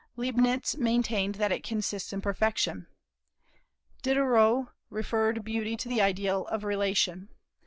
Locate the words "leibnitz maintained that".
0.17-1.51